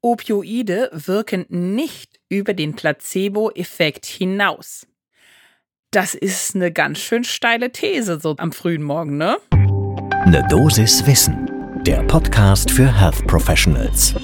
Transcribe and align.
Opioide 0.00 0.90
wirken 0.92 1.44
nicht 1.48 2.20
über 2.28 2.54
den 2.54 2.76
Placebo-Effekt 2.76 4.06
hinaus. 4.06 4.86
Das 5.90 6.14
ist 6.14 6.54
eine 6.54 6.70
ganz 6.70 7.00
schön 7.00 7.24
steile 7.24 7.72
These 7.72 8.20
so 8.20 8.36
am 8.38 8.52
frühen 8.52 8.84
Morgen, 8.84 9.16
ne? 9.16 9.38
Ne 10.26 10.46
Dosis 10.48 11.04
Wissen, 11.04 11.50
der 11.84 12.04
Podcast 12.04 12.70
für 12.70 12.86
Health 13.00 13.26
Professionals. 13.26 14.14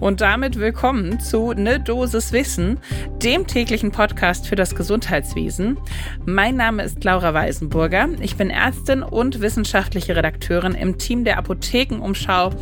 Und 0.00 0.20
damit 0.20 0.60
willkommen 0.60 1.18
zu 1.18 1.52
Ne 1.54 1.80
Dosis 1.80 2.30
Wissen, 2.30 2.78
dem 3.20 3.48
täglichen 3.48 3.90
Podcast 3.90 4.46
für 4.46 4.54
das 4.54 4.76
Gesundheitswesen. 4.76 5.76
Mein 6.24 6.54
Name 6.54 6.84
ist 6.84 7.02
Laura 7.02 7.34
Weisenburger. 7.34 8.08
Ich 8.20 8.36
bin 8.36 8.48
Ärztin 8.48 9.02
und 9.02 9.40
wissenschaftliche 9.40 10.14
Redakteurin 10.14 10.74
im 10.74 10.98
Team 10.98 11.24
der 11.24 11.36
Apothekenumschau 11.38 12.52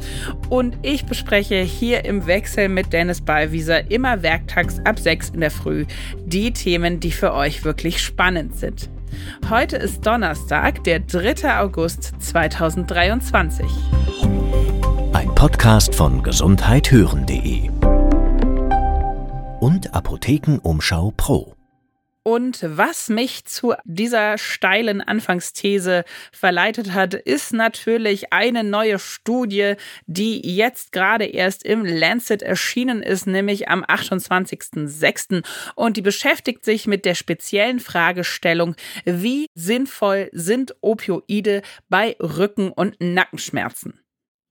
und 0.49 0.77
ich 0.83 1.07
bespreche 1.07 1.57
hier 1.57 2.05
im 2.05 2.27
Wechsel 2.27 2.69
mit 2.69 2.93
Dennis 2.93 3.21
Ballwieser 3.21 3.91
immer 3.91 4.23
werktags 4.23 4.81
ab 4.85 4.99
6 4.99 5.31
in 5.31 5.41
der 5.41 5.51
Früh 5.51 5.87
die 6.25 6.53
Themen, 6.53 7.01
die 7.01 7.13
für 7.13 7.33
euch 7.33 7.65
wirklich 7.65 8.03
spannend 8.03 8.57
sind. 8.57 8.91
Heute 9.49 9.77
ist 9.77 10.07
Donnerstag, 10.07 10.85
der 10.85 11.01
3. 11.01 11.61
August 11.61 12.13
2023. 12.19 13.67
Podcast 15.37 15.95
von 15.95 16.23
gesundheithören.de 16.23 17.69
und 19.61 19.93
Apothekenumschau 19.93 21.13
Pro. 21.15 21.56
Und 22.27 22.59
was 22.65 23.09
mich 23.09 23.45
zu 23.45 23.75
dieser 23.85 24.37
steilen 24.37 25.01
Anfangsthese 25.01 26.05
verleitet 26.33 26.93
hat, 26.93 27.15
ist 27.15 27.53
natürlich 27.53 28.33
eine 28.33 28.65
neue 28.65 28.99
Studie, 28.99 29.75
die 30.09 30.41
jetzt 30.41 30.91
gerade 30.91 31.25
erst 31.25 31.63
im 31.63 31.85
Lancet 31.85 32.43
erschienen 32.43 33.01
ist, 33.01 33.29
nämlich 33.29 33.69
am 33.69 33.85
28.06. 33.85 35.47
Und 35.77 35.97
die 35.97 36.03
beschäftigt 36.03 36.65
sich 36.65 36.89
mit 36.89 37.05
der 37.05 37.15
speziellen 37.15 37.79
Fragestellung, 37.79 38.75
wie 39.05 39.47
sinnvoll 39.55 40.29
sind 40.33 40.75
Opioide 40.81 41.63
bei 41.89 42.17
Rücken- 42.19 42.73
und 42.73 42.97
Nackenschmerzen. 42.99 44.01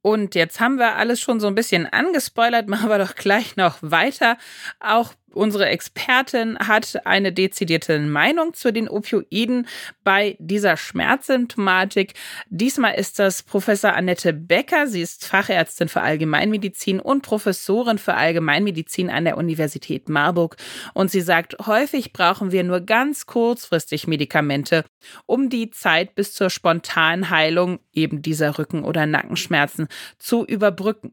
Und 0.06 0.36
jetzt 0.36 0.60
haben 0.60 0.78
wir 0.78 0.98
alles 0.98 1.20
schon 1.20 1.40
so 1.40 1.48
ein 1.48 1.56
bisschen 1.56 1.88
angespoilert, 1.88 2.68
machen 2.70 2.90
wir 2.90 3.00
doch 3.00 3.16
gleich 3.16 3.56
noch 3.56 3.80
weiter. 3.82 4.38
Auch 4.80 5.16
Unsere 5.36 5.68
Expertin 5.68 6.58
hat 6.60 7.06
eine 7.06 7.34
dezidierte 7.34 8.00
Meinung 8.00 8.54
zu 8.54 8.72
den 8.72 8.88
Opioiden 8.88 9.68
bei 10.06 10.38
dieser 10.40 10.78
Schmerzsymptomatik. 10.78 12.14
Diesmal 12.50 12.96
ist 12.96 13.20
das 13.20 13.44
Professor 13.44 13.94
Annette 13.94 14.32
Becker. 14.32 14.88
Sie 14.88 15.02
ist 15.02 15.26
Fachärztin 15.26 15.90
für 15.90 16.00
Allgemeinmedizin 16.00 17.02
und 17.02 17.22
Professorin 17.22 17.98
für 17.98 18.14
Allgemeinmedizin 18.14 19.10
an 19.10 19.26
der 19.26 19.36
Universität 19.38 20.08
Marburg. 20.08 20.56
Und 20.94 21.12
sie 21.12 21.22
sagt, 21.22 21.58
häufig 21.68 22.14
brauchen 22.14 22.54
wir 22.54 22.64
nur 22.64 22.80
ganz 22.80 23.26
kurzfristig 23.26 24.08
Medikamente, 24.08 24.86
um 25.26 25.50
die 25.50 25.70
Zeit 25.70 26.16
bis 26.16 26.34
zur 26.34 26.50
spontanen 26.50 27.30
Heilung 27.30 27.80
eben 27.92 28.22
dieser 28.22 28.58
Rücken- 28.58 28.86
oder 28.86 29.06
Nackenschmerzen 29.06 29.90
zu 30.18 30.46
überbrücken. 30.46 31.12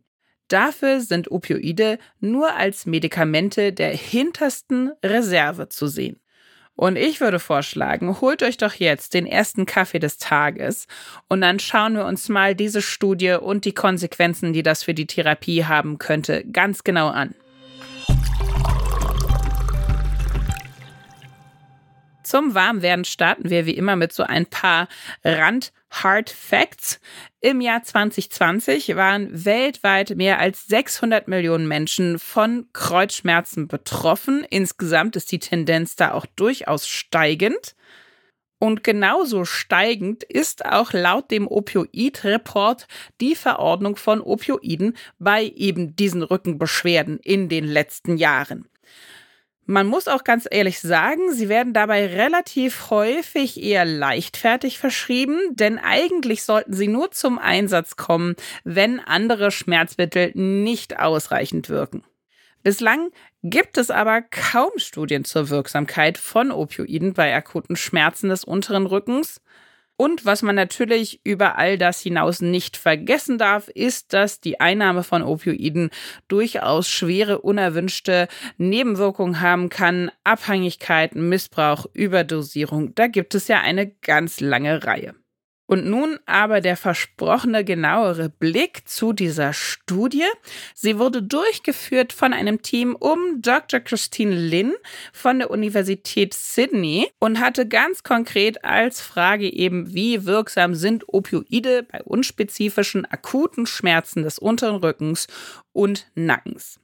Dafür 0.52 1.00
sind 1.00 1.30
Opioide 1.30 1.98
nur 2.20 2.54
als 2.54 2.84
Medikamente 2.84 3.72
der 3.72 3.96
hintersten 3.96 4.92
Reserve 5.02 5.70
zu 5.70 5.86
sehen. 5.86 6.20
Und 6.74 6.96
ich 6.96 7.22
würde 7.22 7.38
vorschlagen, 7.38 8.20
holt 8.20 8.42
euch 8.42 8.58
doch 8.58 8.74
jetzt 8.74 9.14
den 9.14 9.24
ersten 9.24 9.64
Kaffee 9.64 9.98
des 9.98 10.18
Tages 10.18 10.88
und 11.30 11.40
dann 11.40 11.58
schauen 11.58 11.94
wir 11.94 12.04
uns 12.04 12.28
mal 12.28 12.54
diese 12.54 12.82
Studie 12.82 13.32
und 13.40 13.64
die 13.64 13.72
Konsequenzen, 13.72 14.52
die 14.52 14.62
das 14.62 14.82
für 14.82 14.92
die 14.92 15.06
Therapie 15.06 15.64
haben 15.64 15.96
könnte, 15.96 16.44
ganz 16.44 16.84
genau 16.84 17.08
an. 17.08 17.34
Zum 22.32 22.54
Warmwerden 22.54 23.04
starten 23.04 23.50
wir 23.50 23.66
wie 23.66 23.76
immer 23.76 23.94
mit 23.94 24.14
so 24.14 24.22
ein 24.22 24.46
paar 24.46 24.88
Rand 25.22 25.70
Hard 25.90 26.30
Facts. 26.30 26.98
Im 27.42 27.60
Jahr 27.60 27.82
2020 27.82 28.96
waren 28.96 29.44
weltweit 29.44 30.16
mehr 30.16 30.38
als 30.38 30.66
600 30.66 31.28
Millionen 31.28 31.68
Menschen 31.68 32.18
von 32.18 32.68
Kreuzschmerzen 32.72 33.68
betroffen. 33.68 34.46
Insgesamt 34.48 35.14
ist 35.16 35.30
die 35.30 35.40
Tendenz 35.40 35.94
da 35.94 36.14
auch 36.14 36.24
durchaus 36.24 36.88
steigend. 36.88 37.74
Und 38.58 38.82
genauso 38.82 39.44
steigend 39.44 40.24
ist 40.24 40.64
auch 40.64 40.94
laut 40.94 41.30
dem 41.30 41.46
Opioid-Report 41.46 42.88
die 43.20 43.34
Verordnung 43.34 43.96
von 43.96 44.22
Opioiden 44.22 44.96
bei 45.18 45.52
eben 45.54 45.96
diesen 45.96 46.22
Rückenbeschwerden 46.22 47.18
in 47.18 47.50
den 47.50 47.66
letzten 47.66 48.16
Jahren. 48.16 48.70
Man 49.64 49.86
muss 49.86 50.08
auch 50.08 50.24
ganz 50.24 50.48
ehrlich 50.50 50.80
sagen, 50.80 51.32
sie 51.32 51.48
werden 51.48 51.72
dabei 51.72 52.06
relativ 52.06 52.90
häufig 52.90 53.62
eher 53.62 53.84
leichtfertig 53.84 54.78
verschrieben, 54.78 55.38
denn 55.50 55.78
eigentlich 55.78 56.42
sollten 56.42 56.72
sie 56.72 56.88
nur 56.88 57.12
zum 57.12 57.38
Einsatz 57.38 57.94
kommen, 57.96 58.34
wenn 58.64 58.98
andere 58.98 59.52
Schmerzmittel 59.52 60.32
nicht 60.34 60.98
ausreichend 60.98 61.68
wirken. 61.68 62.02
Bislang 62.64 63.10
gibt 63.42 63.78
es 63.78 63.90
aber 63.90 64.22
kaum 64.22 64.70
Studien 64.76 65.24
zur 65.24 65.48
Wirksamkeit 65.48 66.18
von 66.18 66.50
Opioiden 66.50 67.12
bei 67.12 67.34
akuten 67.34 67.76
Schmerzen 67.76 68.28
des 68.30 68.44
unteren 68.44 68.86
Rückens. 68.86 69.40
Und 70.02 70.24
was 70.24 70.42
man 70.42 70.56
natürlich 70.56 71.20
über 71.22 71.58
all 71.58 71.78
das 71.78 72.00
hinaus 72.00 72.40
nicht 72.40 72.76
vergessen 72.76 73.38
darf, 73.38 73.68
ist, 73.68 74.12
dass 74.12 74.40
die 74.40 74.58
Einnahme 74.58 75.04
von 75.04 75.22
Opioiden 75.22 75.90
durchaus 76.26 76.88
schwere, 76.88 77.38
unerwünschte 77.38 78.26
Nebenwirkungen 78.56 79.40
haben 79.40 79.68
kann. 79.68 80.10
Abhängigkeiten, 80.24 81.28
Missbrauch, 81.28 81.86
Überdosierung. 81.92 82.96
Da 82.96 83.06
gibt 83.06 83.36
es 83.36 83.46
ja 83.46 83.60
eine 83.60 83.92
ganz 83.92 84.40
lange 84.40 84.82
Reihe. 84.82 85.14
Und 85.72 85.86
nun 85.86 86.18
aber 86.26 86.60
der 86.60 86.76
versprochene 86.76 87.64
genauere 87.64 88.28
Blick 88.28 88.82
zu 88.86 89.14
dieser 89.14 89.54
Studie. 89.54 90.26
Sie 90.74 90.98
wurde 90.98 91.22
durchgeführt 91.22 92.12
von 92.12 92.34
einem 92.34 92.60
Team 92.60 92.94
um 92.94 93.40
Dr. 93.40 93.80
Christine 93.80 94.34
Lin 94.34 94.74
von 95.14 95.38
der 95.38 95.50
Universität 95.50 96.34
Sydney 96.34 97.08
und 97.20 97.40
hatte 97.40 97.66
ganz 97.66 98.02
konkret 98.02 98.66
als 98.66 99.00
Frage 99.00 99.50
eben, 99.50 99.94
wie 99.94 100.26
wirksam 100.26 100.74
sind 100.74 101.04
Opioide 101.08 101.84
bei 101.84 102.02
unspezifischen 102.02 103.06
akuten 103.06 103.64
Schmerzen 103.64 104.24
des 104.24 104.38
unteren 104.38 104.76
Rückens 104.76 105.26
und 105.72 106.06
Nackens. 106.14 106.80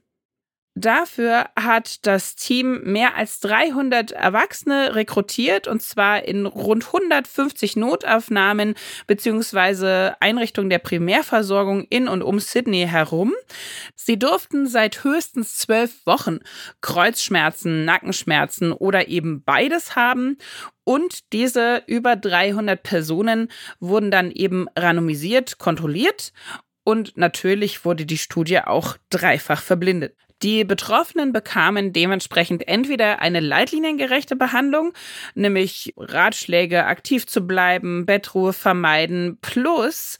Dafür 0.79 1.49
hat 1.57 2.07
das 2.07 2.37
Team 2.37 2.83
mehr 2.85 3.17
als 3.17 3.41
300 3.41 4.11
Erwachsene 4.13 4.95
rekrutiert 4.95 5.67
und 5.67 5.81
zwar 5.81 6.23
in 6.23 6.45
rund 6.45 6.85
150 6.85 7.75
Notaufnahmen 7.75 8.75
bzw. 9.05 10.13
Einrichtungen 10.21 10.69
der 10.69 10.79
Primärversorgung 10.79 11.83
in 11.89 12.07
und 12.07 12.21
um 12.21 12.39
Sydney 12.39 12.87
herum. 12.87 13.33
Sie 13.93 14.17
durften 14.17 14.67
seit 14.67 15.03
höchstens 15.03 15.57
zwölf 15.57 16.05
Wochen 16.05 16.39
Kreuzschmerzen, 16.79 17.83
Nackenschmerzen 17.83 18.71
oder 18.71 19.09
eben 19.09 19.43
beides 19.43 19.97
haben 19.97 20.37
und 20.85 21.33
diese 21.33 21.83
über 21.87 22.15
300 22.15 22.81
Personen 22.81 23.49
wurden 23.81 24.11
dann 24.11 24.31
eben 24.31 24.67
randomisiert, 24.77 25.57
kontrolliert 25.57 26.31
und 26.85 27.17
natürlich 27.17 27.83
wurde 27.83 28.05
die 28.05 28.17
Studie 28.17 28.61
auch 28.61 28.95
dreifach 29.09 29.61
verblindet. 29.61 30.15
Die 30.41 30.63
Betroffenen 30.63 31.33
bekamen 31.33 31.91
dementsprechend 31.91 32.67
entweder 32.67 33.19
eine 33.19 33.41
leitliniengerechte 33.41 34.37
Behandlung, 34.37 34.93
nämlich 35.35 35.93
Ratschläge, 35.97 36.85
aktiv 36.85 37.27
zu 37.27 37.41
bleiben, 37.41 38.05
Bettruhe 38.05 38.53
vermeiden, 38.53 39.37
plus 39.41 40.17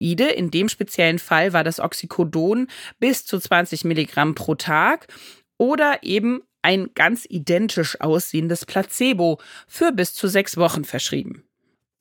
Ide, 0.00 0.28
in 0.28 0.50
dem 0.50 0.68
speziellen 0.68 1.18
Fall 1.18 1.52
war 1.52 1.64
das 1.64 1.80
Oxycodon 1.80 2.68
bis 2.98 3.26
zu 3.26 3.38
20 3.38 3.84
Milligramm 3.84 4.34
pro 4.34 4.54
Tag 4.54 5.08
oder 5.58 6.02
eben 6.02 6.42
ein 6.62 6.90
ganz 6.94 7.24
identisch 7.28 8.00
aussehendes 8.00 8.64
Placebo 8.64 9.40
für 9.66 9.92
bis 9.92 10.14
zu 10.14 10.28
sechs 10.28 10.56
Wochen 10.56 10.84
verschrieben. 10.84 11.44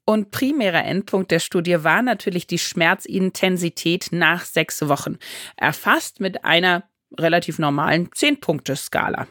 Und 0.05 0.31
primärer 0.31 0.85
Endpunkt 0.85 1.31
der 1.31 1.39
Studie 1.39 1.83
war 1.83 2.01
natürlich 2.01 2.47
die 2.47 2.59
Schmerzintensität 2.59 4.07
nach 4.11 4.45
sechs 4.45 4.87
Wochen, 4.87 5.17
erfasst 5.57 6.19
mit 6.19 6.45
einer 6.45 6.83
relativ 7.17 7.59
normalen 7.59 8.09
10-Punkte-Skala. 8.09 9.27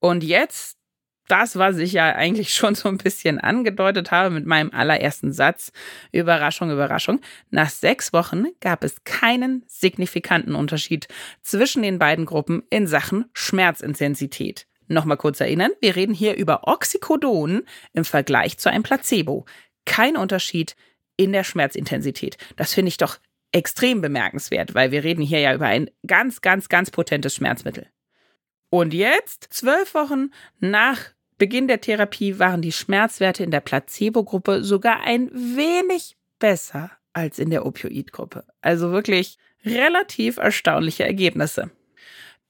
Und 0.00 0.22
jetzt, 0.22 0.76
das, 1.28 1.56
was 1.56 1.78
ich 1.78 1.92
ja 1.92 2.14
eigentlich 2.14 2.52
schon 2.54 2.74
so 2.74 2.88
ein 2.88 2.98
bisschen 2.98 3.40
angedeutet 3.40 4.10
habe 4.10 4.30
mit 4.30 4.46
meinem 4.46 4.70
allerersten 4.72 5.32
Satz, 5.32 5.72
Überraschung, 6.12 6.70
Überraschung, 6.70 7.20
nach 7.50 7.70
sechs 7.70 8.12
Wochen 8.12 8.46
gab 8.60 8.84
es 8.84 9.04
keinen 9.04 9.64
signifikanten 9.66 10.54
Unterschied 10.54 11.08
zwischen 11.42 11.82
den 11.82 11.98
beiden 11.98 12.26
Gruppen 12.26 12.62
in 12.70 12.86
Sachen 12.86 13.26
Schmerzintensität. 13.32 14.66
Nochmal 14.86 15.16
kurz 15.16 15.40
erinnern, 15.40 15.70
wir 15.80 15.96
reden 15.96 16.12
hier 16.12 16.36
über 16.36 16.68
Oxycodon 16.68 17.62
im 17.94 18.04
Vergleich 18.04 18.58
zu 18.58 18.70
einem 18.70 18.82
Placebo. 18.82 19.46
Kein 19.86 20.16
Unterschied 20.16 20.76
in 21.16 21.32
der 21.32 21.44
Schmerzintensität. 21.44 22.36
Das 22.56 22.74
finde 22.74 22.88
ich 22.88 22.98
doch 22.98 23.18
extrem 23.54 24.00
bemerkenswert, 24.00 24.74
weil 24.74 24.90
wir 24.90 25.04
reden 25.04 25.22
hier 25.22 25.38
ja 25.38 25.54
über 25.54 25.66
ein 25.66 25.88
ganz, 26.06 26.40
ganz, 26.42 26.68
ganz 26.68 26.90
potentes 26.90 27.34
Schmerzmittel. 27.34 27.86
Und 28.68 28.92
jetzt, 28.92 29.46
zwölf 29.50 29.94
Wochen 29.94 30.30
nach 30.58 31.00
Beginn 31.38 31.68
der 31.68 31.80
Therapie, 31.80 32.38
waren 32.40 32.62
die 32.62 32.72
Schmerzwerte 32.72 33.44
in 33.44 33.52
der 33.52 33.60
Placebo-Gruppe 33.60 34.64
sogar 34.64 35.02
ein 35.02 35.30
wenig 35.32 36.16
besser 36.40 36.90
als 37.12 37.38
in 37.38 37.50
der 37.50 37.64
Opioid-Gruppe. 37.64 38.44
Also 38.60 38.90
wirklich 38.90 39.38
relativ 39.64 40.38
erstaunliche 40.38 41.04
Ergebnisse. 41.04 41.70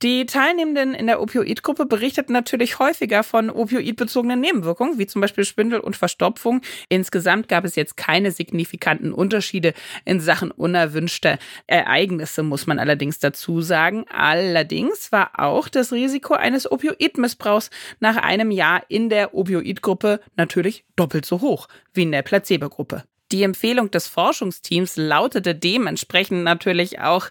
Die 0.02 0.26
Teilnehmenden 0.26 0.93
in 0.93 1.06
der 1.06 1.23
Opioidgruppe 1.23 1.87
berichteten 1.87 2.32
natürlich 2.32 2.79
häufiger 2.79 3.23
von 3.23 3.49
opioidbezogenen 3.49 4.41
Nebenwirkungen, 4.41 4.99
wie 4.99 5.06
zum 5.06 5.23
Beispiel 5.23 5.44
Schwindel 5.44 5.81
und 5.81 5.96
Verstopfung. 5.96 6.61
Insgesamt 6.88 7.49
gab 7.49 7.64
es 7.64 7.76
jetzt 7.76 7.96
keine 7.96 8.31
signifikanten 8.31 9.12
Unterschiede 9.12 9.73
in 10.05 10.20
Sachen 10.20 10.50
unerwünschter 10.50 11.38
Ereignisse, 11.67 12.43
muss 12.43 12.67
man 12.67 12.79
allerdings 12.79 13.19
dazu 13.19 13.62
sagen. 13.62 14.05
Allerdings 14.11 15.11
war 15.12 15.38
auch 15.38 15.69
das 15.69 15.93
Risiko 15.93 16.35
eines 16.35 16.70
Opioidmissbrauchs 16.70 17.70
nach 18.00 18.17
einem 18.17 18.50
Jahr 18.50 18.82
in 18.88 19.08
der 19.08 19.35
Opioidgruppe 19.35 20.20
natürlich 20.37 20.85
doppelt 20.97 21.25
so 21.25 21.40
hoch 21.40 21.69
wie 21.94 22.02
in 22.02 22.12
der 22.12 22.23
Placebo-Gruppe. 22.23 23.05
Die 23.32 23.43
Empfehlung 23.43 23.90
des 23.90 24.06
Forschungsteams 24.06 24.97
lautete 24.97 25.55
dementsprechend 25.55 26.44
natürlich 26.44 27.00
auch, 27.00 27.31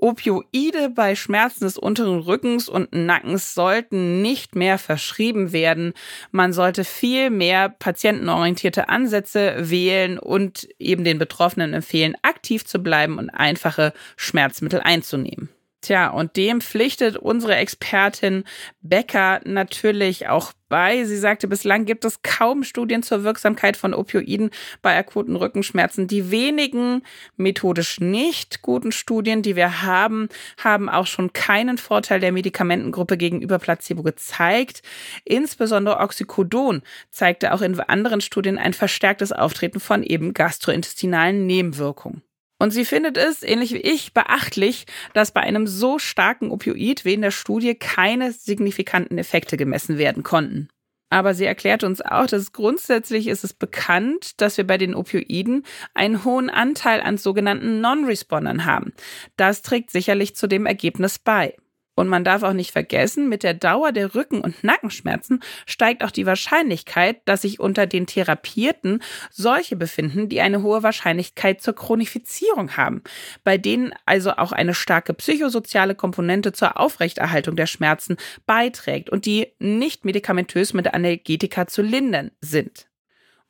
Opioide 0.00 0.90
bei 0.90 1.14
Schmerzen 1.14 1.64
des 1.64 1.78
unteren 1.78 2.20
Rückens 2.20 2.68
und 2.68 2.92
Nackens 2.92 3.54
sollten 3.54 4.22
nicht 4.22 4.56
mehr 4.56 4.78
verschrieben 4.78 5.52
werden. 5.52 5.92
Man 6.30 6.52
sollte 6.52 6.84
viel 6.84 7.30
mehr 7.30 7.68
patientenorientierte 7.68 8.88
Ansätze 8.88 9.54
wählen 9.58 10.18
und 10.18 10.68
eben 10.78 11.04
den 11.04 11.18
Betroffenen 11.18 11.74
empfehlen, 11.74 12.16
aktiv 12.22 12.64
zu 12.64 12.78
bleiben 12.80 13.18
und 13.18 13.30
einfache 13.30 13.92
Schmerzmittel 14.16 14.80
einzunehmen. 14.80 15.50
Tja, 15.82 16.08
und 16.08 16.36
dem 16.36 16.60
pflichtet 16.60 17.16
unsere 17.16 17.56
Expertin 17.56 18.44
Becker 18.82 19.40
natürlich 19.44 20.28
auch 20.28 20.52
bei. 20.68 21.04
Sie 21.04 21.16
sagte, 21.16 21.48
bislang 21.48 21.86
gibt 21.86 22.04
es 22.04 22.22
kaum 22.22 22.64
Studien 22.64 23.02
zur 23.02 23.24
Wirksamkeit 23.24 23.78
von 23.78 23.94
Opioiden 23.94 24.50
bei 24.82 24.96
akuten 24.96 25.36
Rückenschmerzen. 25.36 26.06
Die 26.06 26.30
wenigen 26.30 27.02
methodisch 27.36 27.98
nicht 27.98 28.60
guten 28.60 28.92
Studien, 28.92 29.40
die 29.40 29.56
wir 29.56 29.82
haben, 29.82 30.28
haben 30.58 30.90
auch 30.90 31.06
schon 31.06 31.32
keinen 31.32 31.78
Vorteil 31.78 32.20
der 32.20 32.32
Medikamentengruppe 32.32 33.16
gegenüber 33.16 33.58
Placebo 33.58 34.02
gezeigt. 34.02 34.82
Insbesondere 35.24 35.98
Oxycodon 35.98 36.82
zeigte 37.10 37.54
auch 37.54 37.62
in 37.62 37.80
anderen 37.80 38.20
Studien 38.20 38.58
ein 38.58 38.74
verstärktes 38.74 39.32
Auftreten 39.32 39.80
von 39.80 40.02
eben 40.02 40.34
gastrointestinalen 40.34 41.46
Nebenwirkungen. 41.46 42.22
Und 42.60 42.72
sie 42.72 42.84
findet 42.84 43.16
es, 43.16 43.42
ähnlich 43.42 43.72
wie 43.72 43.78
ich, 43.78 44.12
beachtlich, 44.12 44.84
dass 45.14 45.32
bei 45.32 45.40
einem 45.40 45.66
so 45.66 45.98
starken 45.98 46.50
Opioid 46.50 47.06
wie 47.06 47.14
in 47.14 47.22
der 47.22 47.30
Studie 47.30 47.74
keine 47.74 48.32
signifikanten 48.32 49.16
Effekte 49.16 49.56
gemessen 49.56 49.96
werden 49.96 50.22
konnten. 50.22 50.68
Aber 51.08 51.32
sie 51.32 51.46
erklärt 51.46 51.84
uns 51.84 52.02
auch, 52.02 52.26
dass 52.26 52.52
grundsätzlich 52.52 53.28
ist 53.28 53.44
es 53.44 53.54
bekannt, 53.54 54.42
dass 54.42 54.58
wir 54.58 54.66
bei 54.66 54.76
den 54.76 54.94
Opioiden 54.94 55.64
einen 55.94 56.22
hohen 56.22 56.50
Anteil 56.50 57.00
an 57.00 57.16
sogenannten 57.16 57.80
Non-Respondern 57.80 58.66
haben. 58.66 58.92
Das 59.38 59.62
trägt 59.62 59.90
sicherlich 59.90 60.36
zu 60.36 60.46
dem 60.46 60.66
Ergebnis 60.66 61.18
bei. 61.18 61.56
Und 62.00 62.08
man 62.08 62.24
darf 62.24 62.42
auch 62.42 62.54
nicht 62.54 62.70
vergessen, 62.70 63.28
mit 63.28 63.42
der 63.42 63.52
Dauer 63.52 63.92
der 63.92 64.14
Rücken- 64.14 64.40
und 64.40 64.64
Nackenschmerzen 64.64 65.40
steigt 65.66 66.02
auch 66.02 66.10
die 66.10 66.24
Wahrscheinlichkeit, 66.24 67.20
dass 67.26 67.42
sich 67.42 67.60
unter 67.60 67.86
den 67.86 68.06
Therapierten 68.06 69.02
solche 69.30 69.76
befinden, 69.76 70.30
die 70.30 70.40
eine 70.40 70.62
hohe 70.62 70.82
Wahrscheinlichkeit 70.82 71.60
zur 71.60 71.74
Chronifizierung 71.74 72.78
haben, 72.78 73.02
bei 73.44 73.58
denen 73.58 73.92
also 74.06 74.30
auch 74.30 74.52
eine 74.52 74.72
starke 74.72 75.12
psychosoziale 75.12 75.94
Komponente 75.94 76.52
zur 76.52 76.80
Aufrechterhaltung 76.80 77.54
der 77.54 77.66
Schmerzen 77.66 78.16
beiträgt 78.46 79.10
und 79.10 79.26
die 79.26 79.48
nicht 79.58 80.06
medikamentös 80.06 80.72
mit 80.72 80.94
Analgetika 80.94 81.66
zu 81.66 81.82
lindern 81.82 82.30
sind. 82.40 82.89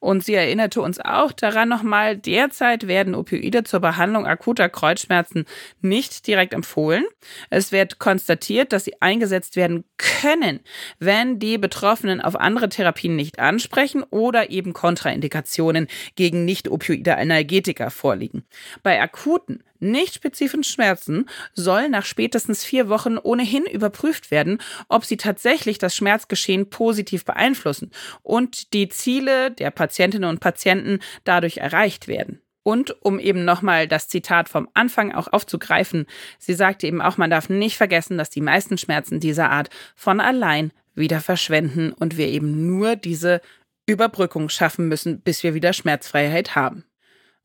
Und 0.01 0.25
sie 0.25 0.35
erinnerte 0.35 0.81
uns 0.81 0.99
auch 0.99 1.31
daran 1.31 1.69
nochmal, 1.69 2.17
derzeit 2.17 2.89
werden 2.89 3.15
Opioide 3.15 3.65
zur 3.65 3.81
Behandlung 3.81 4.27
akuter 4.27 4.71
Kreuzschmerzen 4.71 5.45
nicht 5.83 6.27
direkt 6.27 6.55
empfohlen. 6.55 7.05
Es 7.51 7.71
wird 7.71 7.99
konstatiert, 7.99 8.73
dass 8.73 8.85
sie 8.85 9.01
eingesetzt 9.01 9.57
werden 9.57 9.85
können, 9.99 10.61
wenn 10.99 11.39
die 11.39 11.59
Betroffenen 11.59 12.23
auf 12.23 12.35
andere 12.35 12.71
Therapien 12.71 13.15
nicht 13.15 13.39
ansprechen 13.39 14.03
oder 14.11 14.51
eben 14.51 14.73
Kontraindikationen 14.73 15.87
gegen 16.17 16.47
nicht-opioide 16.47 17.17
Analgetika 17.17 17.91
vorliegen. 17.91 18.45
Bei 18.83 19.01
akuten 19.03 19.63
nicht 19.81 20.15
spezifischen 20.15 20.65
Schmerzen 20.65 21.29
soll 21.55 21.89
nach 21.89 22.05
spätestens 22.05 22.65
vier 22.65 22.89
Wochen 22.89 23.19
ohnehin 23.19 23.65
überprüft 23.65 24.31
werden, 24.31 24.59
ob 24.89 25.05
sie 25.05 25.17
tatsächlich 25.17 25.79
das 25.79 25.97
Schmerzgeschehen 25.97 26.71
positiv 26.71 27.25
beeinflussen 27.25 27.91
und 28.23 28.73
die 28.73 28.89
Ziele 28.89 29.51
der 29.51 29.71
Patientinnen 29.71 30.29
und 30.29 30.41
Patienten 30.41 31.01
dadurch 31.25 31.59
erreicht 31.59 32.09
werden. 32.09 32.41
Und 32.63 32.95
um 33.03 33.19
eben 33.19 33.45
nochmal 33.45 33.89
das 33.89 34.09
Zitat 34.09 34.49
vom 34.49 34.69
Anfang 34.75 35.13
auch 35.13 35.29
aufzugreifen, 35.33 36.07
sie 36.39 36.55
sagte 36.55 36.87
eben 36.87 37.01
auch, 37.01 37.17
man 37.17 37.31
darf 37.31 37.49
nicht 37.49 37.77
vergessen, 37.77 38.19
dass 38.19 38.29
die 38.29 38.43
meisten 38.43 38.77
Schmerzen 38.77 39.19
dieser 39.19 39.51
Art 39.51 39.71
von 39.97 40.21
allein 40.21 40.73
wieder 40.95 41.21
verschwenden 41.21 41.93
und 41.93 42.17
wir 42.19 42.29
eben 42.29 42.67
nur 42.67 42.97
diese 42.97 43.41
Überbrückung 43.87 44.51
schaffen 44.51 44.89
müssen, 44.89 45.21
bis 45.21 45.43
wir 45.43 45.55
wieder 45.55 45.73
Schmerzfreiheit 45.73 46.55
haben. 46.55 46.85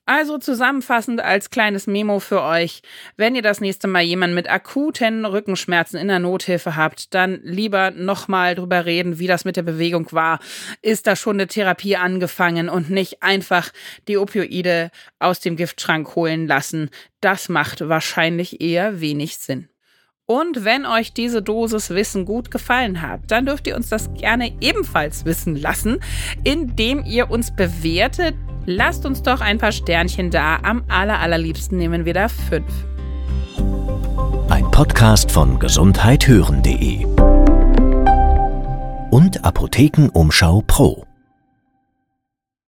Also 0.07 0.38
zusammenfassend 0.38 1.19
als 1.19 1.50
kleines 1.50 1.88
Memo 1.88 2.19
für 2.19 2.44
euch, 2.44 2.84
wenn 3.18 3.34
ihr 3.34 3.42
das 3.42 3.60
nächste 3.60 3.88
Mal 3.88 4.04
jemanden 4.04 4.36
mit 4.36 4.48
akuten 4.48 5.25
Rückenschmerzen 5.25 6.00
in 6.00 6.10
der 6.10 6.19
Nothilfe 6.19 6.75
habt, 6.75 7.16
dann 7.16 7.40
lieber 7.42 7.90
nochmal 7.90 8.54
drüber 8.54 8.86
reden, 8.86 9.18
wie 9.18 9.25
das 9.25 9.46
mit 9.46 9.57
der 9.57 9.63
Bewegung 9.63 10.12
war. 10.12 10.40
Ist 10.84 11.07
da 11.07 11.16
schon 11.16 11.38
eine 11.38 11.48
Therapie 11.48 11.96
angefangen 11.96 12.69
und 12.69 12.92
nicht 12.92 13.24
einfach 13.24 13.72
die 14.07 14.18
Opioide 14.18 14.92
aus 15.18 15.40
dem 15.40 15.56
Giftschrank 15.56 16.16
holen 16.16 16.46
lassen. 16.46 16.92
Das 17.19 17.50
macht 17.50 17.90
wahrscheinlich 17.90 18.62
eher 18.62 19.01
wenig 19.01 19.38
Sinn. 19.38 19.69
Und 20.28 20.66
wenn 20.66 20.88
euch 20.88 21.13
diese 21.13 21.44
Dosis 21.44 21.92
Wissen 21.92 22.25
gut 22.25 22.50
gefallen 22.50 23.04
hat, 23.04 23.22
dann 23.28 23.46
dürft 23.46 23.68
ihr 23.68 23.75
uns 23.75 23.90
das 23.90 24.12
gerne 24.16 24.54
ebenfalls 24.60 25.25
wissen 25.25 25.56
lassen, 25.56 26.00
indem 26.44 27.06
ihr 27.06 27.30
uns 27.30 27.56
bewertet 27.56 28.36
Lasst 28.65 29.06
uns 29.06 29.21
doch 29.21 29.41
ein 29.41 29.57
paar 29.57 29.71
Sternchen 29.71 30.31
da. 30.31 30.57
Am 30.63 30.83
aller, 30.88 31.19
allerliebsten 31.19 31.77
nehmen 31.77 32.06
wir 32.06 32.13
da 32.13 32.27
fünf. 32.27 32.71
Ein 34.50 34.69
Podcast 34.71 35.31
von 35.31 35.59
gesundheithören.de 35.59 37.05
und 39.12 39.45
Apothekenumschau 39.45 40.63
Pro. 40.65 41.04